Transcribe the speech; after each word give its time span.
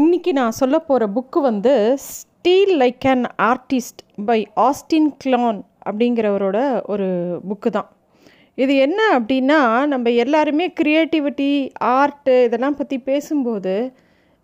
இன்னைக்கு 0.00 0.30
நான் 0.36 0.56
சொல்ல 0.58 0.76
போகிற 0.88 1.04
புக்கு 1.14 1.38
வந்து 1.48 1.72
steal 2.10 2.70
like 2.82 3.06
an 3.12 3.24
artist 3.48 4.00
by 4.28 4.36
Austin 4.66 5.08
Kleon 5.22 5.58
அப்படிங்கிறவரோட 5.88 6.58
ஒரு 6.92 7.08
புக்கு 7.48 7.70
தான். 7.76 7.88
இது 8.58 8.74
என்ன 8.86 9.00
அப்படின்னா 9.16 9.58
நம்ம 9.92 10.12
எல்லாருமே 10.24 10.66
க்ரியேட்டிவிட்டி 10.80 11.50
ஆர்ட்டு 11.96 12.36
இதெல்லாம் 12.46 12.78
பற்றி 12.80 12.98
பேசும்போது 13.10 13.74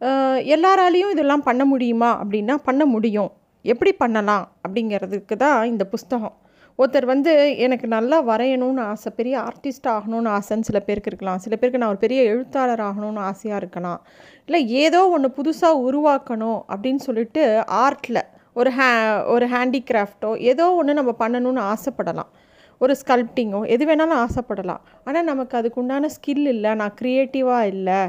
எல்லாராலேயும் 0.00 0.18
எல்லாராலையும் 0.56 1.14
இதெல்லாம் 1.16 1.46
பண்ண 1.48 1.64
முடியுமா 1.72 2.10
அப்படின்னா 2.24 2.56
பண்ண 2.68 2.84
முடியும். 2.94 3.32
எப்படி 3.64 3.94
பண்ணலாம் 4.04 4.46
அப்படிங்கிறதுக்கு 4.64 5.36
தான் 5.46 5.58
இந்த 5.72 5.86
புஸ்தகம். 5.94 6.36
ஒருத்தர் 6.80 7.06
வந்து 7.10 7.32
எனக்கு 7.64 7.86
நல்லா 7.94 8.16
வரையணும்னு 8.28 8.82
ஆசை 8.90 9.10
பெரிய 9.16 9.36
ஆர்டிஸ்ட் 9.48 9.88
ஆகணும்னு 9.94 10.28
ஆசைன்னு 10.34 10.68
சில 10.68 10.78
பேருக்கு 10.88 11.10
இருக்கலாம். 11.12 11.40
சில 11.44 11.54
பேருக்கு 11.56 11.80
நான் 11.82 11.92
ஒரு 11.94 12.00
பெரிய 12.04 12.20
எழுத்தாளர் 12.32 12.82
ஆகணும்னு 12.88 13.22
ஆசையாக 13.30 13.60
இருக்கலாம். 13.62 14.00
இல்லை 14.48 14.60
ஏதோ 14.82 15.00
ஒன்று 15.14 15.30
புதுசாக 15.38 15.80
உருவாக்கணும் 15.88 16.60
அப்படின்னு 16.72 17.02
சொல்லிட்டு 17.08 17.44
ஆர்ட்டில் 17.84 18.22
ஒரு 18.60 18.70
ஹே 18.78 18.88
ஒரு 19.34 19.46
ஹேண்டிகிராஃப்டோ 19.54 20.30
ஏதோ 20.52 20.66
ஒன்று 20.78 20.98
நம்ம 21.00 21.14
பண்ணணும்னு 21.24 21.62
ஆசைப்படலாம். 21.72 22.30
ஒரு 22.80 22.94
ஸ்கல்ப்டிங்கோ 23.02 23.60
எது 23.74 23.84
வேணாலும் 23.90 24.20
ஆசைப்படலாம். 24.24 24.82
ஆனால் 25.06 25.28
நமக்கு 25.32 25.54
அதுக்குண்டான 25.60 26.10
ஸ்கில் 26.16 26.46
இல்லை 26.54 26.72
நான் 26.82 26.96
க்ரியேட்டிவாக 27.00 27.70
இல்லை 27.74 28.00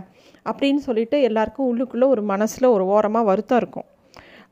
அப்படின்னு 0.50 0.82
சொல்லிட்டு 0.90 1.20
எல்லாருக்கும் 1.30 1.70
உள்ளுக்குள்ளே 1.72 2.10
ஒரு 2.16 2.24
மனசில் 2.34 2.74
ஒரு 2.76 2.86
ஓரமாக 2.96 3.30
வருத்தம் 3.32 3.62
இருக்கும். 3.62 3.88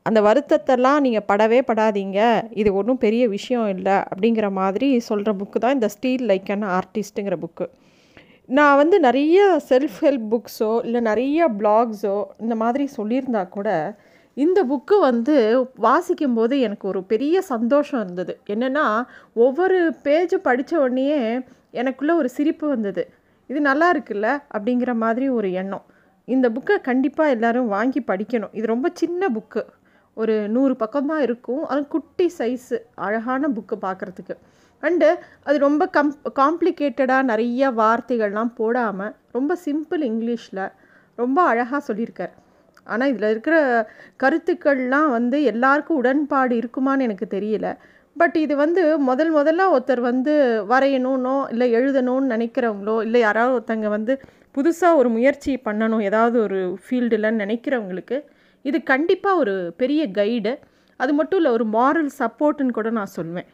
அந்த 0.08 0.18
வருத்தத்தெல்லாம் 0.28 1.00
நீங்கள் 1.06 1.26
படவே 1.30 1.60
படாதீங்க. 1.70 2.20
இது 2.60 2.70
ஒன்றும் 2.80 3.02
பெரிய 3.06 3.24
விஷயம் 3.36 3.68
இல்லை 3.76 3.96
அப்படிங்கிற 4.10 4.48
மாதிரி 4.60 4.88
சொல்கிற 5.08 5.32
புக்கு 5.40 5.60
தான் 5.64 5.76
இந்த 5.78 5.90
ஸ்டீல் 5.94 6.24
லைக் 6.30 6.50
அண்ட் 6.54 6.68
ஆர்டிஸ்ட்டுங்கிற 6.78 7.38
புக்கு 7.44 7.66
நான் 8.58 8.78
வந்து 8.80 8.96
நிறைய 9.06 9.38
செல்ஃப் 9.70 9.98
ஹெல்ப் 10.04 10.28
புக்ஸோ 10.34 10.70
இல்லை 10.86 11.00
நிறைய 11.08 11.48
பிளாக்ஸோ 11.58 12.14
இந்த 12.44 12.54
மாதிரி 12.62 12.84
சொல்லியிருந்தா 12.98 13.42
கூட 13.56 13.70
இந்த 14.36 14.60
புக்கு 14.70 14.96
வந்து 15.08 15.34
வாசிக்கும்போது 15.86 16.54
எனக்கு 16.66 16.84
ஒரு 16.92 17.00
பெரிய 17.12 17.36
சந்தோஷம் 17.52 18.00
இருந்தது. 18.04 18.34
என்னென்னா 18.54 18.84
ஒவ்வொரு 19.44 19.78
பேஜ் 20.06 20.34
படித்த 20.48 20.72
உடனேயே 20.84 21.20
எனக்குள்ளே 21.80 22.14
ஒரு 22.20 22.28
சிரிப்பு 22.36 22.66
வந்தது. 22.74 23.02
இது 23.50 23.60
நல்லா 23.68 23.88
இருக்குல்ல 23.94 24.28
அப்படிங்கிற 24.56 24.92
மாதிரி 25.04 25.28
ஒரு 25.38 25.48
எண்ணம். 25.62 25.84
இந்த 26.28 26.46
புக்கை 26.56 26.76
கண்டிப்பாக 26.88 27.34
எல்லோரும் 27.36 27.68
வாங்கி 27.76 28.02
படிக்கணும். 28.10 28.54
இது 28.58 28.66
ரொம்ப 28.74 28.88
சின்ன 29.02 29.28
புக்கு 29.36 29.64
ஒரு 30.18 30.34
நூறு 30.48 30.74
பக்கம்தான் 30.82 31.22
இருக்கும். 31.26 31.62
அது 31.66 31.82
குட்டி 31.88 32.26
சைஸு 32.38 32.78
அழகான 33.06 33.48
புக்கு 33.56 33.76
பார்க்குறதுக்கு. 33.86 34.34
அண்டு 34.82 35.08
அது 35.44 35.56
ரொம்ப 35.58 35.84
கம் 35.96 36.12
காம்ப்ளிகேட்டடாக 36.40 37.28
நிறைய 37.30 37.70
வார்த்தைகள்லாம் 37.80 38.52
போடாமல் 38.60 39.14
ரொம்ப 39.32 39.52
சிம்பிள் 39.66 40.02
இங்கிலீஷில் 40.10 40.64
ரொம்ப 41.18 41.38
அழகாக 41.42 41.80
சொல்லியிருக்கார். 41.88 42.34
ஆனால் 42.86 43.10
இதில் 43.12 43.30
இருக்கிற 43.30 43.56
கருத்துக்கள்லாம் 44.22 45.10
வந்து 45.16 45.38
எல்லாருக்கும் 45.52 46.00
உடன்பாடு 46.02 46.54
இருக்குமான்னு 46.60 47.06
எனக்கு 47.08 47.26
தெரியல. 47.36 47.68
பட் 48.16 48.36
இது 48.44 48.54
வந்து 48.56 48.82
முதல் 49.08 49.32
முதல்ல 49.34 49.64
ஒருத்தர் 49.74 50.02
வந்து 50.10 50.32
வரையணும்னோ 50.72 51.34
இல்லை 51.52 51.66
எழுதணும்னு 51.78 52.32
நினைக்கிறவங்களோ 52.34 52.96
இல்லை 53.06 53.20
யாராவது 53.20 53.54
ஒருத்தங்க 53.58 53.88
வந்து 53.96 54.14
புதுசாக 54.56 55.00
ஒரு 55.00 55.08
முயற்சி 55.16 55.52
பண்ணணும் 55.66 56.02
ஏதாவது 56.08 56.36
ஒரு 56.46 56.60
ஃபீல்டில் 56.84 57.36
நினைக்கிறவங்களுக்கு 57.42 58.16
இது 58.62 58.82
கண்டிப்பாக 58.82 59.36
ஒரு 59.36 59.74
பெரிய 59.76 60.10
கைடு 60.10 60.58
அது 60.96 61.12
மட்டும் 61.14 61.38
இல்லை 61.38 61.52
ஒரு 61.52 61.66
மாரல் 61.66 62.10
சப்போர்ட்டுன்னு 62.18 62.70
கூட 62.70 62.90
நான் 62.90 63.14
சொல்வேன். 63.18 63.46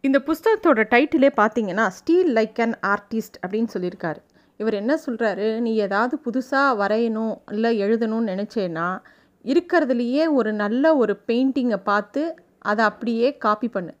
இந்த 0.00 0.18
புஸ்தகத்தோட 0.18 0.80
டைட்டிலே 0.92 1.30
பார்த்தீங்கன்னா 1.36 1.86
ஸ்டீல் 1.88 2.34
லைக் 2.34 2.60
அன் 2.60 2.76
ஆர்டிஸ்ட் 2.86 3.36
அப்படின்னு 3.42 3.68
சொல்லியிருக்காரு. 3.74 4.20
இவர் 4.56 4.74
என்ன 4.74 4.98
சொல்கிறாரு 5.06 5.60
நீ 5.60 5.74
ஏதாவது 5.74 6.20
புதுசாக 6.26 6.78
வரையணும் 6.82 7.34
இல்லை 7.52 7.80
எழுதணும்னு 7.80 8.30
நினச்சேன்னா 8.32 8.98
இருக்கிறதுலையே 9.44 10.32
ஒரு 10.32 10.52
நல்ல 10.52 10.96
ஒரு 10.96 11.20
பெயிண்டிங்கை 11.26 11.76
பார்த்து 11.76 12.22
அதை 12.58 12.84
அப்படியே 12.84 13.36
காப்பி 13.36 13.68
பண்ணு. 13.68 13.94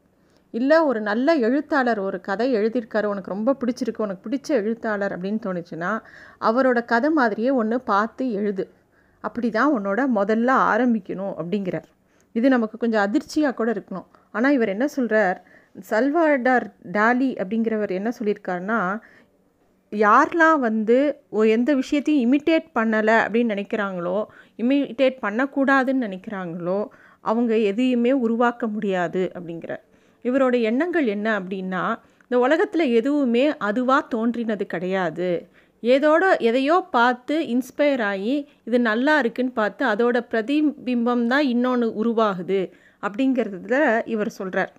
இல்லை 0.50 0.78
ஒரு 0.80 1.00
நல்ல 1.00 1.34
எழுத்தாளர் 1.36 1.98
ஒரு 1.98 2.20
கதை 2.20 2.54
எழுதியிருக்காரு 2.54 3.04
உனக்கு 3.04 3.30
ரொம்ப 3.30 3.56
பிடிச்சிருக்கு 3.60 4.04
உனக்கு 4.06 4.24
பிடிச்ச 4.28 4.48
எழுத்தாளர் 4.48 5.20
அப்படின்னு 5.20 5.40
தோணுச்சுன்னா 5.46 6.00
அவரோட 6.40 6.84
கதை 6.84 7.10
மாதிரியே 7.10 7.50
ஒன்று 7.50 7.80
பார்த்து 7.80 8.32
எழுது. 8.32 8.70
அப்படி 9.28 9.48
தான் 9.58 9.74
உன்னோட 9.76 10.00
முதல்ல 10.18 10.50
ஆரம்பிக்கணும் 10.72 11.34
அப்படிங்கிறார். 11.40 11.88
இது 12.34 12.46
நமக்கு 12.54 12.76
கொஞ்சம் 12.82 13.04
அதிர்ச்சியாக 13.06 13.56
கூட 13.58 13.68
இருக்கணும். 13.76 14.06
ஆனால் 14.36 14.54
இவர் 14.56 14.74
என்ன 14.76 14.86
சொல்கிறார் 14.96 15.38
சல்வாடார் 15.90 16.66
டாலி 16.96 17.30
அப்படிங்கிறவர் 17.42 17.92
என்ன 17.98 18.10
சொல்லியிருக்காருன்னா 18.18 18.80
யாரெலாம் 19.92 20.60
வந்து 20.68 20.96
எந்த 21.56 21.70
விஷயத்தையும் 21.80 22.24
இமிட்டேட் 22.26 22.68
பண்ணலை 22.78 23.16
அப்படின்னு 23.24 23.52
நினைக்கிறாங்களோ 23.54 24.18
இமிட்டேட் 24.62 25.18
பண்ணக்கூடாதுன்னு 25.24 26.06
நினைக்கிறாங்களோ 26.06 26.78
அவங்க 27.24 27.52
எதையுமே 27.70 28.12
உருவாக்க 28.24 28.66
முடியாது 28.74 29.22
அப்படிங்கிறார். 29.36 29.82
இவரோட 30.24 30.54
எண்ணங்கள் 30.70 31.06
என்ன 31.14 31.28
அப்படின்னா 31.40 31.84
இந்த 32.26 32.36
உலகத்தில் 32.46 32.84
எதுவுமே 32.98 33.44
அதுவாக 33.68 34.08
தோன்றினது 34.14 34.64
கிடையாது. 34.74 35.30
ஏதோட 35.84 36.24
எதையோ 36.38 36.86
பார்த்து 36.90 37.34
இன்ஸ்பயர் 37.46 38.02
ஆகி 38.02 38.34
இது 38.64 38.80
நல்லா 38.80 39.18
இருக்குன்னு 39.18 39.52
பார்த்து 39.52 39.84
அதோட 39.86 40.18
பிரதிபிம்பம் 40.30 41.26
தான் 41.26 41.44
இன்னொன்று 41.44 41.88
உருவாகுது 42.02 42.62
அப்படிங்கிறதுல 43.02 44.02
இவர் 44.04 44.28
சொல்கிறார் 44.28 44.72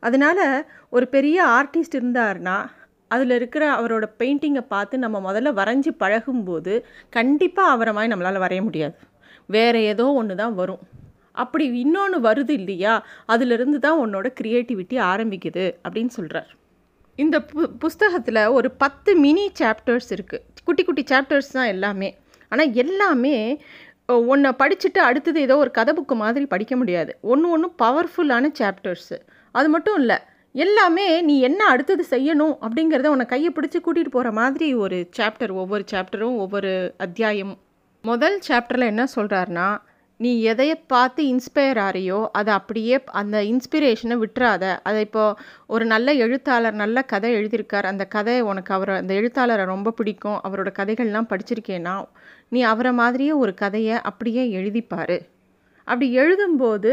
அதனால் 0.00 0.64
ஒரு 0.88 1.08
பெரிய 1.08 1.44
ஆர்டிஸ்ட் 1.46 1.98
இருந்தாருன்னா 2.00 2.56
அதில் 3.08 3.30
இருக்கிற 3.30 3.64
அவரோட 3.80 4.04
பெயிண்டிங்கை 4.18 4.62
பார்த்து 4.68 4.98
நம்ம 4.98 5.32
முதல்ல 5.32 5.52
வரைஞ்சி 5.52 5.90
பழகும்போது 5.98 6.84
கண்டிப்பாக 7.10 7.70
அவரை 7.70 7.92
மாதிரி 7.92 8.12
நம்மளால் 8.14 8.44
வரைய 8.44 8.62
முடியாது. 8.62 8.96
வேறு 9.48 9.84
ஏதோ 9.84 10.06
ஒன்று 10.12 10.34
தான் 10.34 10.54
வரும். 10.54 10.82
அப்படி 11.32 11.64
இன்னொன்று 11.78 12.20
வருது 12.20 12.50
இல்லையா? 12.50 12.94
அதிலிருந்து 13.26 13.78
தான் 13.78 14.00
உன்னோட 14.04 14.26
க்ரியேட்டிவிட்டி 14.40 14.98
ஆரம்பிக்குது 15.12 15.66
அப்படின்னு 15.84 16.06
சொல்கிறார் 16.08 16.50
இந்த 17.18 17.36
பு 17.50 17.62
புஸ்தகத்தில் 17.82 18.40
ஒரு 18.56 18.68
பத்து 18.82 19.10
மினி 19.24 19.44
சாப்டர்ஸ் 19.60 20.08
இருக்குது 20.16 20.44
குட்டி 20.64 20.82
குட்டி 20.84 21.02
சாப்டர்ஸ் 21.10 21.50
தான் 21.52 21.70
எல்லாமே. 21.74 22.08
ஆனால் 22.52 22.72
எல்லாமே 22.82 23.34
ஒன்றை 24.32 24.50
படிச்சுட்டு 24.62 25.00
அடுத்தது 25.08 25.38
ஏதோ 25.46 25.54
ஒரு 25.56 25.70
கதை 25.70 25.92
புக்கு 25.94 26.14
மாதிரி 26.14 26.46
படிக்க 26.54 26.74
முடியாது. 26.76 27.12
ஒன்று 27.32 27.46
ஒன்று 27.54 27.68
பவர்ஃபுல்லான 27.82 28.50
சாப்டர்ஸு 28.60 29.16
அது 29.54 29.68
மட்டும் 29.68 29.98
இல்லை 30.02 30.18
எல்லாமே 30.54 31.06
நீ 31.22 31.34
என்ன 31.40 31.62
அடுத்தது 31.72 32.02
செய்யணும் 32.10 32.54
அப்படிங்கிறத 32.64 33.08
உன்னை 33.14 33.26
கையை 33.26 33.50
பிடிச்சி 33.56 33.78
கூட்டிகிட்டு 33.80 34.12
போகிற 34.14 34.30
மாதிரி 34.32 34.68
ஒரு 34.74 34.98
சாப்டர் 35.18 35.52
ஒவ்வொரு 35.62 35.84
சாப்டரும் 35.92 36.36
ஒவ்வொரு 36.44 36.70
அத்தியாயமும் 36.96 37.60
முதல் 38.04 38.36
சாப்டரில் 38.48 38.90
என்ன 38.92 39.04
சொல்கிறாருன்னா 39.16 39.68
நீ 40.20 40.30
எதைய 40.52 40.72
பார்த்து 40.86 41.22
இன்ஸ்பயர் 41.32 41.78
ஆறியோ 41.86 42.18
அதை 42.32 42.54
அப்படியே 42.54 42.96
அந்த 43.20 43.36
இன்ஸ்பிரேஷனை 43.42 44.16
விட்டுறாத. 44.22 44.64
அதை 44.82 45.00
இப்போ 45.00 45.24
ஒரு 45.66 45.84
நல்ல 45.84 46.14
எழுத்தாளர் 46.14 46.76
நல்ல 46.82 47.02
கதை 47.02 47.30
எழுதியிருக்கார். 47.38 47.88
அந்த 47.92 48.04
கதை 48.14 48.36
உனக்கு 48.40 48.72
அவர் 48.74 48.92
அந்த 49.00 49.12
எழுத்தாளரை 49.14 49.64
ரொம்ப 49.64 49.90
பிடிக்கும். 49.90 50.38
அவரோட 50.46 50.72
கதைகள்லாம் 50.78 51.30
படிச்சிருக்கேன்னா 51.32 51.96
நீ 52.48 52.62
அவரை 52.72 52.92
மாதிரியே 52.92 53.32
ஒரு 53.42 53.54
கதையை 53.54 53.96
அப்படியே 54.10 54.44
எழுதிப்பார். 54.58 55.16
அப்படி 55.88 56.08
எழுதும்போது 56.18 56.92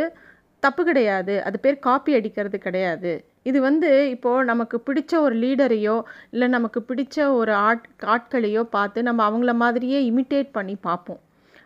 தப்பு 0.64 0.82
கிடையாது. 0.84 1.34
அது 1.44 1.58
பேர் 1.60 1.86
காப்பி 1.88 2.12
அடிக்கிறது 2.14 2.58
கிடையாது. 2.58 3.14
இது 3.44 3.60
வந்து 3.62 3.90
இப்போது 4.10 4.48
நமக்கு 4.52 4.78
பிடிச்ச 4.88 5.14
ஒரு 5.20 5.36
லீடரையோ 5.36 5.96
இல்லை 6.32 6.48
நமக்கு 6.48 6.80
பிடிச்ச 6.90 7.18
ஒரு 7.40 7.54
ஆட் 7.68 7.88
ஆட்களையோ 8.16 8.64
பார்த்து 8.76 9.04
நம்ம 9.04 9.22
அவங்கள 9.30 9.54
மாதிரியே 9.64 10.00
இமிட்டேட் 10.12 10.50
பண்ணி 10.52 10.76
பார்ப்போம். 10.88 11.22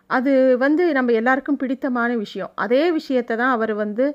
அது 0.09 0.33
வந்து 0.57 0.83
நம்ம 0.93 1.11
எல்லாருக்கும் 1.11 1.57
பிடித்தமான 1.57 2.11
விஷயம். 2.15 2.51
அதே 2.55 2.83
விஷயத்தை 2.91 3.33
தான் 3.37 3.51
அவர் 3.51 3.73
வந்து 3.73 4.05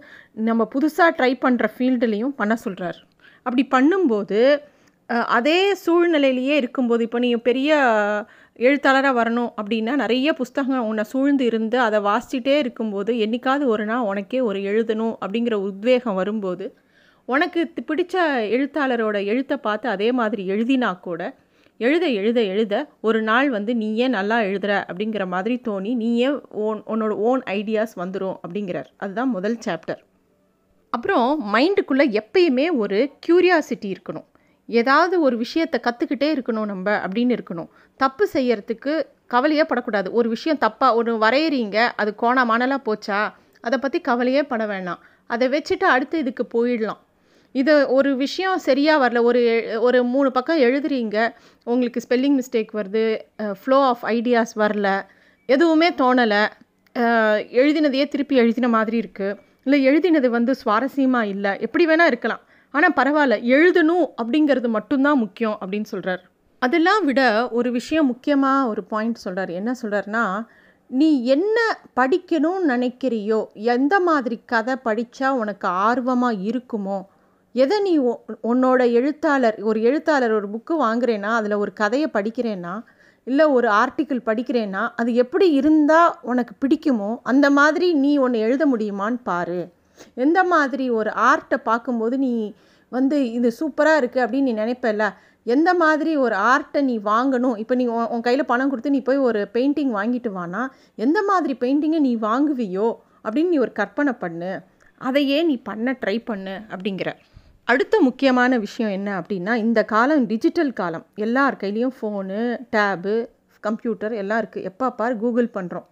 நம்ம 0.40 0.66
புதுசாக 0.74 1.16
ட்ரை 1.18 1.32
பண்ணுற 1.44 1.66
ஃபீல்டுலேயும் 1.74 2.36
பண்ண 2.36 2.54
சொல்கிறார் 2.56 3.00
அப்படி 3.46 3.64
பண்ணும்போது 3.70 4.40
அதே 5.30 5.58
சூழ்நிலையிலேயே 5.84 6.54
இருக்கும்போது 6.56 7.02
இப்போ 7.02 7.18
நீ 7.18 7.28
பெரிய 7.40 7.70
எழுத்தாளராக 8.58 9.14
வரணும் 9.20 9.50
அப்படின்னா 9.60 9.92
நிறைய 9.94 10.28
புஸ்தகம் 10.32 10.86
உன்னை 10.86 11.04
சூழ்ந்து 11.04 11.44
இருந்து 11.44 11.76
அதை 11.80 11.98
வாசிச்சிட்டே 12.00 12.54
இருக்கும்போது 12.58 13.12
என்றைக்காவது 13.16 13.64
ஒரு 13.66 13.84
நாள் 13.84 14.00
உனக்கே 14.02 14.40
ஒரு 14.40 14.58
எழுதணும் 14.60 15.14
அப்படிங்கிற 15.20 15.56
உத்வேகம் 15.62 16.14
வரும்போது 16.14 16.66
உனக்கு 17.28 17.60
பிடிச்ச 17.86 18.14
எழுத்தாளரோட 18.50 19.16
எழுத்தை 19.24 19.56
பார்த்து 19.56 19.88
அதே 19.88 20.08
மாதிரி 20.12 20.42
எழுதினா 20.50 20.90
கூட 21.00 21.22
எழுத 21.80 22.06
எழுத 22.06 22.40
எழுத 22.42 22.74
ஒரு 23.00 23.22
நாள் 23.22 23.48
வந்து 23.50 23.72
நீயே 23.74 24.08
நல்லா 24.08 24.40
எழுதுற 24.40 24.72
அப்படிங்கிற 24.88 25.26
மாதிரி 25.26 25.60
தோணி 25.68 25.94
நீயே 25.94 26.28
ஓன் 26.64 26.80
உன்னோட 26.86 27.12
ஓன் 27.28 27.40
ஐடியாஸ் 27.40 27.94
வந்துடும் 27.96 28.36
அப்படிங்கிறார். 28.42 28.88
அதுதான் 28.96 29.28
முதல் 29.28 29.56
சாப்டர் 29.66 30.00
அப்புறம் 30.90 31.54
மைண்டுக்குள்ளே 31.54 32.06
எப்பயுமே 32.20 32.66
ஒரு 32.76 32.98
க்யூரியாசிட்டி 33.26 33.88
இருக்கணும். 33.94 34.26
ஏதாவது 34.68 35.14
ஒரு 35.20 35.36
விஷயத்தை 35.36 35.80
கற்றுக்கிட்டே 35.84 36.28
இருக்கணும் 36.34 36.70
நம்ம 36.72 36.96
அப்படின்னு 37.06 37.36
இருக்கணும். 37.38 37.70
தப்பு 37.96 38.28
செய்யறதுக்கு 38.32 38.92
கவலையே 39.26 39.64
படக்கூடாது. 39.64 40.12
ஒரு 40.12 40.28
விஷயம் 40.28 40.58
தப்பாக 40.58 40.94
ஒரு 40.94 41.12
வரையறீங்க 41.16 41.76
அது 41.96 42.14
கோண 42.22 42.44
மணலாக 42.44 42.86
போச்சா 42.88 43.20
அதை 43.60 43.78
பற்றி 43.78 44.00
கவலையே 44.00 44.42
பட 44.42 44.66
வேணாம். 44.66 45.00
அதை 45.26 45.48
வச்சுட்டு 45.48 45.86
அடுத்து 45.94 46.18
இதுக்கு 46.18 46.46
போயிடலாம். 46.54 47.00
இது 47.60 47.72
ஒரு 47.96 48.10
விஷயம் 48.16 48.58
சரியாக 48.66 49.02
வரல. 49.04 49.22
ஒரு 49.28 49.40
ஒரு 49.86 49.98
மூணு 50.12 50.28
பக்கம் 50.36 50.62
எழுதுறீங்க. 50.66 51.16
உங்களுக்கு 51.64 52.02
ஸ்பெல்லிங் 52.04 52.36
மிஸ்டேக் 52.40 52.72
வருது. 52.78 53.04
ஃப்ளோ 53.60 53.78
ஆஃப் 53.92 54.04
ஐடியாஸ் 54.16 54.54
வரல. 54.62 54.88
எதுவுமே 55.48 55.90
தோணலை. 56.02 56.42
எழுதினதையே 57.60 58.06
திருப்பி 58.08 58.36
எழுதின 58.36 58.68
மாதிரி 58.76 58.96
இருக்குது 59.02 59.38
இல்லை 59.66 59.78
எழுதினது 59.88 60.28
வந்து 60.38 60.52
சுவாரஸ்யமாக 60.62 61.30
இல்லை. 61.34 61.52
எப்படி 61.66 61.84
வேணால் 61.86 62.10
இருக்கலாம். 62.12 62.42
ஆனால் 62.74 62.96
பரவாயில்ல. 62.96 63.36
எழுதணும் 63.54 64.06
அப்படிங்கிறது 64.20 64.68
மட்டும்தான் 64.76 65.22
முக்கியம் 65.24 65.56
அப்படின்னு 65.60 65.88
சொல்கிறார் 65.92 66.22
அதெல்லாம் 66.62 67.04
விட 67.04 67.20
ஒரு 67.58 67.68
விஷயம் 67.76 68.06
முக்கியமாக 68.06 68.68
ஒரு 68.72 68.82
பாயிண்ட் 68.90 69.22
சொல்கிறார் 69.22 69.50
என்ன 69.60 69.70
சொல்கிறாருன்னா 69.82 70.24
நீ 70.90 71.08
என்ன 71.34 71.58
படிக்கணும்னு 71.98 72.70
நினைக்கிறியோ 72.72 73.38
எந்த 73.74 73.94
மாதிரி 74.08 74.36
கதை 74.52 74.74
படித்தா 74.84 75.28
உனக்கு 75.42 75.66
ஆர்வமாக 75.86 76.42
இருக்குமோ 76.50 76.98
எதை 77.54 77.76
நீ 77.86 77.92
உன்னோட 78.50 78.82
எழுத்தாளர் 78.98 79.56
ஒரு 79.70 79.78
எழுத்தாளர் 79.88 80.34
ஒரு 80.36 80.46
புக்கு 80.52 80.74
வாங்குறேன்னா 80.84 81.30
அதில் 81.38 81.60
ஒரு 81.62 81.72
கதையை 81.80 82.08
படிக்கிறேன்னா 82.14 82.74
இல்லை 83.26 83.44
ஒரு 83.56 83.68
ஆர்டிக்கிள் 83.80 84.20
படிக்கிறேன்னா 84.28 84.82
அது 85.00 85.10
எப்படி 85.22 85.46
இருந்தால் 85.58 86.14
உனக்கு 86.30 86.54
பிடிக்குமோ 86.62 87.10
அந்த 87.22 87.46
மாதிரி 87.58 87.88
நீ 88.04 88.12
ஒன்று 88.24 88.38
எழுத 88.46 88.64
முடியுமான்னு 88.66 89.18
பாரு. 89.30 89.60
எந்த 90.24 90.38
மாதிரி 90.52 90.86
ஒரு 91.00 91.10
ஆர்ட்டை 91.30 91.58
பார்க்கும்போது 91.68 92.16
நீ 92.24 92.32
வந்து 92.92 93.18
இது 93.38 93.48
சூப்பராக 93.58 94.00
இருக்குது 94.00 94.24
அப்படின்னு 94.24 94.48
நீ 94.50 94.54
நினைப்பல 94.62 95.08
எந்த 95.54 95.70
மாதிரி 95.82 96.12
ஒரு 96.24 96.36
ஆர்ட்டை 96.52 96.80
நீ 96.88 96.96
வாங்கணும்? 97.10 97.56
இப்போ 97.62 97.74
நீ 97.80 97.84
உன் 98.14 98.24
கையில் 98.26 98.50
பணம் 98.52 98.70
கொடுத்து 98.72 98.94
நீ 98.96 99.00
போய் 99.08 99.24
ஒரு 99.28 99.40
பெயிண்டிங் 99.56 99.92
வாங்கிட்டு 99.98 100.32
வானா 100.38 100.62
எந்த 101.06 101.18
மாதிரி 101.30 101.56
பெயிண்டிங்கை 101.62 102.00
நீ 102.08 102.14
வாங்குவியோ 102.28 102.88
அப்படின்னு 103.24 103.52
நீ 103.54 103.60
ஒரு 103.66 103.74
கற்பனை 103.80 104.14
பண்ணு. 104.24 104.52
அதையே 105.08 105.38
நீ 105.50 105.56
பண்ண 105.68 105.96
ட்ரை 106.02 106.16
பண்ணு 106.30 106.56
அப்படிங்கிற. 106.72 107.10
அடுத்த 107.68 108.00
முக்கியமான 108.00 108.58
விஷயம் 108.58 108.90
என்ன 108.90 109.10
அப்படின்னா 109.20 109.52
இந்த 109.54 109.80
காலம் 109.84 110.24
டிஜிட்டல் 110.26 110.72
காலம். 110.72 111.04
எல்லார் 111.14 111.58
கையிலையும் 111.60 111.94
ஃபோனு 111.98 112.40
டேபு 112.74 113.14
கம்ப்யூட்டர் 113.60 114.12
எல்லாம் 114.12 114.40
இருக்குது 114.42 114.62
எப்போ 114.62 114.86
பார் 114.90 115.16
கூகுள் 115.16 115.48
பண்ணுறோம் 115.54 115.86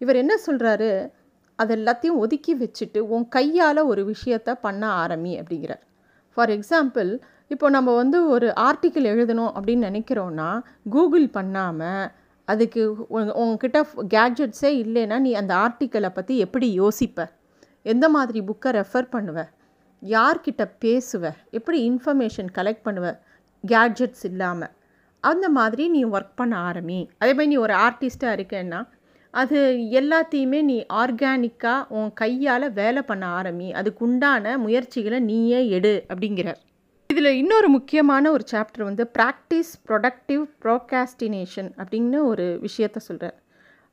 இவர் 0.00 0.16
என்ன 0.16 0.34
சொல்கிறாரு 0.46 0.90
அது 1.58 1.72
எல்லாத்தையும் 1.76 2.20
ஒதுக்கி 2.24 2.52
வச்சுட்டு 2.56 2.98
உன் 3.14 3.26
கையால் 3.28 3.80
ஒரு 3.82 4.02
விஷயத்த 4.12 4.50
பண்ண 4.60 4.82
ஆரம்பி 5.02 5.32
அப்படிங்கிறார். 5.40 5.82
ஃபார் 6.36 6.50
எக்ஸாம்பிள் 6.50 7.10
இப்போ 7.48 7.68
நம்ம 7.70 7.94
வந்து 7.94 8.18
ஒரு 8.28 8.48
ஆர்டிக்கிள் 8.68 9.10
எழுதணும் 9.12 9.52
அப்படின்னு 9.56 9.88
நினைக்கிறோன்னா 9.90 10.50
கூகுள் 10.90 11.28
பண்ணாமல் 11.28 12.08
அதுக்கு 12.48 12.82
உங்ககிட்ட 13.42 13.78
கேட்ஜெட்ஸே 14.14 14.70
இல்லைன்னா 14.84 15.18
நீ 15.18 15.32
அந்த 15.34 15.54
ஆர்டிக்கிளை 15.54 16.10
பற்றி 16.14 16.36
எப்படி 16.38 16.68
யோசிப்ப? 16.80 17.26
எந்த 17.82 18.06
மாதிரி 18.08 18.40
புக்கை 18.40 18.70
ரெஃபர் 18.78 19.08
பண்ணுவேன் 19.10 19.50
யார்கிட்ட 20.02 20.70
பேசுவ? 20.84 21.32
எப்படி 21.50 21.90
இன்ஃபர்மேஷன் 21.90 22.48
கலெக்ட் 22.54 22.84
பண்ணுவ? 22.84 23.18
கேட்ஜெட்ஸ் 23.68 24.22
இல்லாமல் 24.22 24.70
அந்த 25.20 25.48
மாதிரி 25.48 25.88
நீ 25.88 26.04
ஒர்க் 26.04 26.32
பண்ண 26.34 26.70
ஆரம்பி. 26.70 27.08
அதே 27.18 27.30
மாதிரி 27.30 27.46
நீ 27.46 27.56
ஒரு 27.56 27.74
ஆர்டிஸ்ட்டாக 27.74 28.36
இருக்கேன்னா 28.38 28.88
அது 29.30 29.76
எல்லாத்தையுமே 29.90 30.62
நீ 30.62 30.86
ஆர்கானிக்காக 30.92 31.84
உன் 31.88 32.12
கையால் 32.12 32.72
வேலை 32.72 33.02
பண்ண 33.02 33.42
ஆரம்பி. 33.42 33.72
அதுக்கு 33.72 34.04
உண்டான 34.04 34.58
முயற்சிகளை 34.58 35.18
நீயே 35.20 35.68
எடு 35.68 36.04
அப்படிங்கிறார் 36.08 36.56
இதில் 37.06 37.36
இன்னொரு 37.36 37.68
முக்கியமான 37.68 38.30
ஒரு 38.30 38.44
சாப்டர் 38.52 38.82
வந்து 38.82 39.10
ப்ராக்டிஸ் 39.18 39.72
ப்ரொடக்டிவ் 39.88 40.42
ப்ரோகாஸ்டினேஷன் 40.62 41.70
அப்படின்னு 41.76 42.22
ஒரு 42.22 42.60
விஷயத்த 42.62 42.96
சொல்கிறார் 42.96 43.42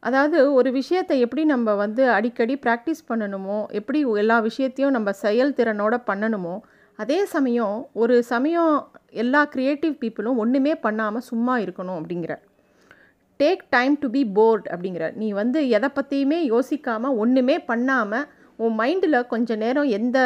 அதாவது 0.04 0.54
ஒரு 0.54 0.70
விஷயத்தை 0.72 1.16
எப்படி 1.20 1.44
நம்ம 1.46 1.74
வந்து 1.76 2.04
அடிக்கடி 2.18 2.56
ப்ராக்டிஸ் 2.66 3.02
பண்ணணுமோ 3.10 3.60
எப்படி 3.80 4.00
எல்லா 4.24 4.38
விஷயத்தையும் 4.40 4.96
நம்ம 4.98 5.10
செயல்திறனோட 5.24 5.96
பண்ணணுமோ 6.10 6.56
அதே 7.00 7.18
சமயம் 7.34 7.78
ஒரு 7.94 8.16
சமயம் 8.24 8.76
எல்லா 9.24 9.42
க்ரியேட்டிவ் 9.54 9.96
பீப்புளும் 10.02 10.40
ஒன்றுமே 10.44 10.74
பண்ணாமல் 10.86 11.26
சும்மா 11.32 11.56
இருக்கணும் 11.60 11.98
அப்படிங்கிற. 12.00 12.34
Take 13.40 13.62
time 13.70 13.96
to 14.00 14.08
be 14.10 14.22
bored 14.38 14.68
அப்படிங்கிற. 14.74 15.06
நீ 15.16 15.28
வந்து 15.32 15.60
எதை 15.70 15.90
பற்றியுமே 15.90 16.40
யோசிக்காமல் 16.54 17.18
ஒன்றுமே 17.24 17.58
பண்ணாமல் 17.72 18.26
உன் 18.60 18.76
மைண்டில் 18.80 19.18
கொஞ்சம் 19.28 19.62
நேரம் 19.64 19.90
எந்த 19.98 20.18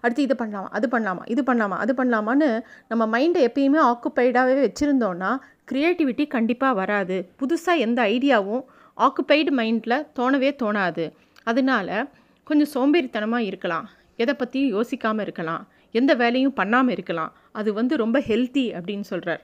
அடுத்து 0.00 0.26
இது 0.26 0.34
பண்ணலாமா 0.42 0.68
அது 0.78 0.86
பண்ணலாமா 0.94 1.22
இது 1.34 1.42
பண்ணலாமா 1.42 1.76
அது 1.84 1.92
பண்ணலாமான்னு 2.00 2.48
நம்ம 2.88 3.06
மைண்டை 3.14 3.42
எப்பயுமே 3.48 3.80
ஆக்குப்பைடாகவே 3.90 4.60
வச்சுருந்தோன்னா 4.66 5.30
க்ரியேட்டிவிட்டி 5.72 6.26
கண்டிப்பாக 6.26 6.78
வராது. 6.82 7.16
புதுசாக 7.40 7.84
எந்த 7.86 8.02
ஐடியாவும் 8.14 8.62
ஆக்குப்பைடு 9.04 9.52
மைண்டில் 9.58 10.06
தோணவே 10.18 10.50
தோணாது. 10.62 11.04
அதனால் 11.50 11.94
கொஞ்சம் 12.46 12.72
சோம்பேறித்தனமாக 12.74 13.48
இருக்கலாம். 13.50 13.86
எதை 14.16 14.34
பற்றியும் 14.34 14.72
யோசிக்காமல் 14.76 15.24
இருக்கலாம். 15.26 15.62
எந்த 15.94 16.14
வேலையும் 16.14 16.58
பண்ணாமல் 16.60 16.94
இருக்கலாம். 16.96 17.32
அது 17.52 17.70
வந்து 17.78 17.94
ரொம்ப 17.96 18.18
ஹெல்த்தி 18.28 18.66
அப்படின்னு 18.78 19.06
சொல்கிறார் 19.12 19.42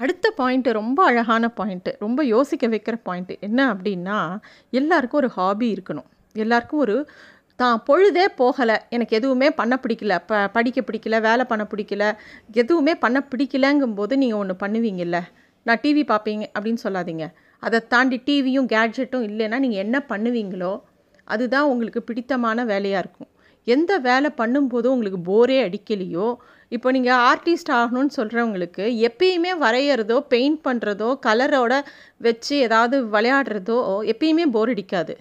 அடுத்த 0.00 0.26
பாயிண்ட்டு 0.36 0.70
ரொம்ப 0.72 1.00
அழகான 1.04 1.44
பாயிண்ட்டு 1.56 1.90
ரொம்ப 1.98 2.20
யோசிக்க 2.24 2.66
வைக்கிற 2.66 2.96
பாயிண்ட்டு 3.08 3.34
என்ன 3.46 3.60
அப்படின்னா 3.74 4.18
எல்லாருக்கும் 4.80 5.20
ஒரு 5.22 5.28
ஹாபி 5.28 5.66
இருக்கணும். 5.74 6.08
எல்லாருக்கும் 6.34 6.80
ஒரு 6.80 6.96
தான் 7.60 7.82
பொழுதே 7.84 8.24
போகலை. 8.38 8.76
எனக்கு 8.88 9.16
எதுவுமே 9.16 9.48
பண்ண 9.50 9.74
பிடிக்கல. 9.82 10.14
ப 10.26 10.48
படிக்க 10.48 10.80
பிடிக்கல. 10.80 11.16
வேலை 11.20 11.44
பண்ண 11.44 11.66
பிடிக்கல. 11.72 12.04
எதுவுமே 12.62 12.94
பண்ண 12.94 13.18
பிடிக்கலங்கும்போது 13.30 14.16
நீங்கள் 14.16 14.38
ஒன்று 14.38 14.56
பண்ணுவீங்கல்ல? 14.62 15.18
நான் 15.66 15.82
டிவி 15.82 16.04
பார்ப்பீங்க 16.12 16.44
அப்படின்னு 16.54 16.82
சொல்லாதீங்க. 16.84 17.26
அதை 17.62 17.78
தாண்டி 17.92 18.18
டிவியும் 18.26 18.70
கேட்ஜெட்டும் 18.74 19.26
இல்லைன்னா 19.30 19.58
நீங்கள் 19.64 19.82
என்ன 19.84 19.96
பண்ணுவீங்களோ 20.12 20.72
அதுதான் 21.28 21.68
உங்களுக்கு 21.72 22.00
பிடித்தமான 22.08 22.64
வேலையாக 22.70 23.02
இருக்கும். 23.02 23.30
எந்த 23.66 23.92
வேலை 24.06 24.28
பண்ணும்போதும் 24.40 24.94
உங்களுக்கு 24.94 25.20
போரே 25.30 25.58
அடிக்கலையோ 25.66 26.28
இப்போ 26.72 26.88
நீங்கள் 26.96 27.20
ஆர்டிஸ்ட் 27.30 27.72
ஆகணும்னு 27.78 28.12
சொல்கிறவங்களுக்கு 28.16 28.84
எப்பயுமே 29.08 29.52
வரைகிறதோ 29.64 30.16
பெயிண்ட் 30.32 30.60
பண்ணுறதோ 30.66 31.08
கலரோட 31.26 31.74
வச்சு 32.26 32.54
ஏதாவது 32.66 32.96
விளையாடுறதோ 33.14 33.78
எப்பயுமே 34.12 34.44
போர் 34.56 34.72
அடிக்காது. 34.74 35.14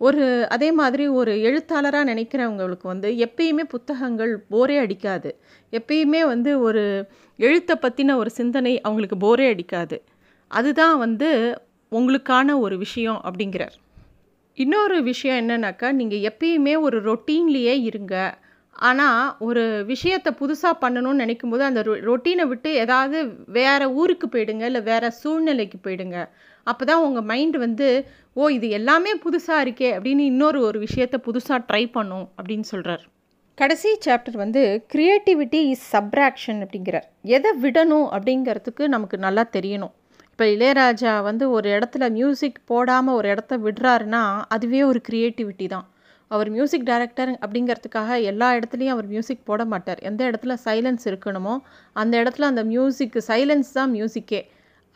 ஒரு 0.00 0.24
அதே 0.54 0.68
மாதிரி 0.80 1.04
ஒரு 1.20 1.32
எழுத்தாளராக 1.48 2.08
நினைக்கிறவங்களுக்கு 2.12 2.86
வந்து 2.92 3.08
எப்பயுமே 3.26 3.64
புத்தகங்கள் 3.74 4.32
போரே 4.52 4.76
அடிக்காது. 4.84 5.30
எப்பயுமே 5.72 6.20
வந்து 6.32 6.52
ஒரு 6.66 6.84
எழுத்தை 7.38 7.76
பற்றின 7.84 8.16
ஒரு 8.22 8.30
சிந்தனை 8.38 8.72
அவங்களுக்கு 8.86 9.18
போரே 9.26 9.48
அடிக்காது. 9.54 9.98
அதுதான் 10.50 10.96
வந்து 11.04 11.28
உங்களுக்கான 11.92 12.58
ஒரு 12.58 12.78
விஷயம் 12.78 13.20
அப்படிங்கிறார். 13.26 13.76
இன்னொரு 14.58 14.96
விஷயம் 15.02 15.38
என்னன்னாக்கா 15.42 15.88
நீங்கள் 15.92 16.24
எப்பயுமே 16.30 16.74
ஒரு 16.86 16.98
ரொட்டீன்லேயே 17.08 17.74
இருங்க. 17.90 18.14
ஆனால் 18.88 19.22
ஒரு 19.46 19.62
விஷயத்தை 19.84 20.30
புதுசாக 20.40 20.80
பண்ணணும்னு 20.82 21.22
நினைக்கும்போது 21.24 21.64
அந்த 21.68 21.80
ரொ 21.82 21.94
ரொட்டீனை 22.08 22.44
விட்டு 22.48 22.70
ஏதாவது 22.74 23.18
வேறு 23.58 23.86
ஊருக்கு 23.94 24.26
போயிடுங்க 24.28 24.64
இல்லை 24.70 24.82
வேறு 24.82 25.08
சூழ்நிலைக்கு 25.12 25.78
போயிடுங்க. 25.86 26.18
அப்போ 26.66 26.84
தான் 26.84 27.04
உங்கள் 27.06 27.26
மைண்டு 27.30 27.58
வந்து 27.58 27.88
ஓ 28.32 28.48
இது 28.48 28.68
எல்லாமே 28.78 29.12
புதுசாக 29.24 29.64
இருக்கே 29.64 29.90
அப்படின்னு 29.96 30.24
இன்னொரு 30.32 30.60
ஒரு 30.60 30.78
விஷயத்த 30.86 31.16
புதுசாக 31.28 31.64
ட்ரை 31.68 31.84
பண்ணும் 31.92 32.26
அப்படின்னு 32.38 32.66
சொல்கிறார் 32.72 33.04
கடைசி 33.58 33.90
சாப்டர் 34.04 34.36
வந்து 34.36 34.84
க்ரியேட்டிவிட்டி 34.92 35.60
இஸ் 35.72 35.86
சப்ராக்ஷன் 35.96 36.60
அப்படிங்கிறார். 36.64 37.06
எதை 37.36 37.50
விடணும் 37.62 38.06
அப்படிங்கிறதுக்கு 38.16 38.84
நமக்கு 38.88 39.16
நல்லா 39.18 39.44
தெரியணும். 39.52 39.94
இப்போ 40.40 40.52
இளையராஜா 40.56 41.10
வந்து 41.26 41.44
ஒரு 41.56 41.68
இடத்துல 41.76 42.04
மியூசிக் 42.14 42.56
போடாமல் 42.70 43.16
ஒரு 43.18 43.26
இடத்த 43.32 43.54
விடுறாருன்னா 43.64 44.20
அதுவே 44.54 44.80
ஒரு 44.90 45.00
க்ரியேட்டிவிட்டி 45.08 45.66
தான். 45.72 45.84
அவர் 46.30 46.48
மியூசிக் 46.54 46.86
டைரக்டர் 46.90 47.32
அப்படிங்கிறதுக்காக 47.44 48.08
எல்லா 48.30 48.48
இடத்துலையும் 48.58 48.94
அவர் 48.94 49.08
மியூசிக் 49.12 49.42
போட 49.50 49.64
மாட்டார். 49.72 50.00
எந்த 50.10 50.20
இடத்துல 50.30 50.54
சைலன்ஸ் 50.64 51.04
இருக்கணுமோ 51.10 51.54
அந்த 52.02 52.14
இடத்துல 52.22 52.48
அந்த 52.52 52.62
மியூசிக் 52.72 53.18
சைலன்ஸ் 53.28 53.72
தான் 53.78 53.92
மியூசிக்கே 53.96 54.40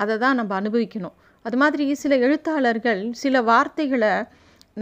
அதை 0.00 0.14
தான் 0.24 0.38
நம்ம 0.40 0.54
அனுபவிக்கணும். 0.60 1.16
அது 1.44 1.58
மாதிரி 1.62 1.86
சில 2.04 2.16
எழுத்தாளர்கள் 2.26 3.02
சில 3.24 3.42
வார்த்தைகளை 3.52 4.12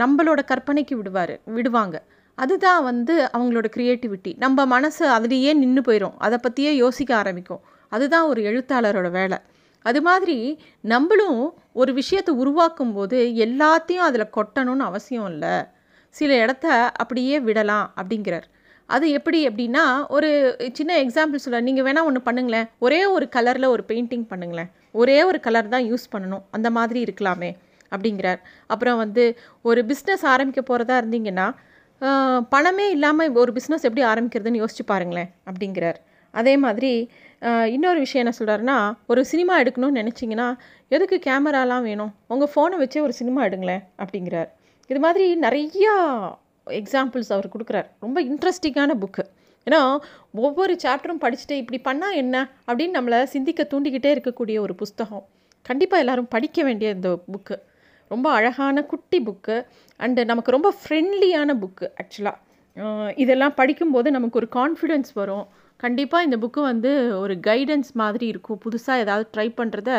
நம்மளோட 0.03 0.41
கற்பனைக்கு 0.51 0.97
விடுவார் 1.01 1.35
விடுவாங்க. 1.57 1.95
அதுதான் 2.37 2.83
வந்து 2.91 3.15
அவங்களோட 3.35 3.69
க்ரியேட்டிவிட்டி 3.77 4.33
நம்ம 4.45 4.65
மனசு 4.75 5.05
அதுலேயே 5.17 5.53
நின்று 5.63 5.83
போயிடும் 5.89 6.15
அதை 6.27 6.39
பற்றியே 6.45 6.73
யோசிக்க 6.83 7.13
ஆரம்பிக்கும். 7.23 7.63
அதுதான் 7.91 8.29
ஒரு 8.33 8.41
எழுத்தாளரோட 8.51 9.09
வேலை. 9.19 9.39
அது 9.89 9.99
மாதிரி 10.07 10.37
நம்மளும் 10.93 11.41
ஒரு 11.81 11.91
விஷயத்தை 11.99 12.31
உருவாக்கும் 12.41 12.93
போது 12.97 13.19
எல்லாத்தையும் 13.45 14.07
அதில் 14.07 14.33
கொட்டணும்னு 14.37 14.85
அவசியம் 14.89 15.29
இல்லை. 15.33 15.55
சில 16.15 16.31
இடத்த 16.43 16.67
அப்படியே 17.01 17.35
விடலாம் 17.47 17.87
அப்படிங்கிறார். 17.99 18.47
அது 18.89 19.05
எப்படி 19.17 19.39
அப்படின்னா 19.49 19.83
ஒரு 20.15 20.29
சின்ன 20.77 20.91
எக்ஸாம்பிள் 21.03 21.43
சொல்ல 21.43 21.61
நீங்கள் 21.67 21.85
வேணால் 21.87 22.07
ஒன்று 22.09 22.21
பண்ணுங்களேன். 22.29 22.67
ஒரே 22.85 23.01
ஒரு 23.15 23.25
கலரில் 23.35 23.73
ஒரு 23.75 23.83
பெயிண்டிங் 23.91 24.25
பண்ணுங்களேன். 24.31 24.71
ஒரே 25.01 25.17
ஒரு 25.29 25.39
கலர் 25.45 25.73
தான் 25.75 25.85
யூஸ் 25.91 26.05
பண்ணணும். 26.13 26.43
அந்த 26.55 26.69
மாதிரி 26.77 26.99
இருக்கலாமே 27.05 27.51
அப்படிங்கிறார். 27.93 28.41
அப்புறம் 28.73 28.99
வந்து 29.03 29.23
ஒரு 29.69 29.81
பிஸ்னஸ் 29.91 30.25
ஆரம்பிக்க 30.33 30.63
போகிறதா 30.71 30.97
இருந்தீங்கன்னா 31.03 31.47
பணமே 32.53 32.85
இல்லாமல் 32.95 33.37
ஒரு 33.43 33.51
பிஸ்னஸ் 33.57 33.85
எப்படி 33.87 34.03
ஆரம்பிக்கிறதுன்னு 34.13 34.61
யோசிச்சு 34.61 34.85
பாருங்களேன் 34.91 35.29
அப்படிங்கிறார். 35.49 35.99
அதே 36.39 36.53
மாதிரி 36.63 36.91
இன்னொரு 37.75 37.99
விஷயம் 37.99 38.21
என்ன 38.25 38.33
சொல்கிறாருன்னா 38.39 38.97
ஒரு 39.07 39.25
சினிமா 39.25 39.53
எடுக்கணும்னு 39.61 39.99
நினச்சிங்கன்னா 40.01 40.47
எதுக்கு 40.87 41.17
கேமராலாம் 41.25 41.81
வேணும்? 41.81 42.11
உங்கள் 42.27 42.51
ஃபோனை 42.53 42.75
வச்சே 42.81 42.99
ஒரு 43.01 43.13
சினிமா 43.13 43.45
எடுங்களேன் 43.45 43.83
அப்படிங்கிறார். 43.97 44.49
இது 44.87 44.99
மாதிரி 44.99 45.25
நிறையா 45.39 45.93
எக்ஸாம்பிள்ஸ் 46.67 47.31
அவர் 47.35 47.49
கொடுக்குறார். 47.55 47.87
ரொம்ப 47.99 48.17
இன்ட்ரெஸ்டிங்கான 48.23 48.91
புக்கு 49.03 49.23
ஏன்னா 49.67 49.97
ஒவ்வொரு 50.31 50.73
சாப்டரும் 50.83 51.21
படிச்சுட்டு 51.25 51.55
இப்படி 51.61 51.79
பண்ணால் 51.89 52.13
என்ன? 52.13 52.49
அப்படின்னு 52.67 52.95
நம்மளை 52.97 53.23
சிந்திக்க 53.23 53.67
தூண்டிக்கிட்டே 53.73 54.09
இருக்கக்கூடிய 54.15 54.59
ஒரு 54.59 54.75
புஸ்தகம். 54.75 55.25
கண்டிப்பாக 55.61 56.03
எல்லோரும் 56.03 56.27
படிக்க 56.27 56.63
வேண்டிய 56.63 56.91
இந்த 56.91 57.09
புக்கு 57.33 57.57
ரொம்ப 58.07 58.31
அழகான 58.31 58.83
குட்டி 58.83 59.19
புக்கு 59.27 59.55
அண்டு 59.99 60.25
நமக்கு 60.25 60.51
ரொம்ப 60.51 60.73
ஃப்ரெண்ட்லியான 60.79 61.51
புக்கு 61.63 61.87
ஆக்சுவலாக 62.01 63.11
இதெல்லாம் 63.15 63.53
படிக்கும்போது 63.53 64.11
நமக்கு 64.11 64.39
ஒரு 64.39 64.47
கான்ஃபிடென்ஸ் 64.55 65.11
வரும். 65.13 65.45
கண்டிப்பாக 65.83 66.25
இந்த 66.27 66.37
புக்கு 66.43 66.61
வந்து 66.71 66.91
ஒரு 67.23 67.35
கைடன்ஸ் 67.47 67.91
மாதிரி 68.01 68.25
இருக்கும். 68.33 68.61
புதுசாக 68.65 69.03
ஏதாவது 69.05 69.25
ட்ரை 69.35 69.47
பண்ணுறத 69.59 69.91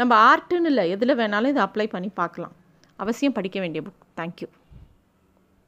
நம்ம 0.00 0.12
ஆர்ட்டுன்னு 0.30 0.70
இல்லை 0.72 0.86
எதில் 0.94 1.18
வேணாலும் 1.20 1.52
இதை 1.54 1.62
அப்ளை 1.68 1.88
பண்ணி 1.96 2.10
பார்க்கலாம். 2.22 2.54
அவசியம் 3.04 3.36
படிக்க 3.38 3.58
வேண்டிய 3.64 3.82
புக் 3.86 4.08
தேங்க்யூ 4.20 4.48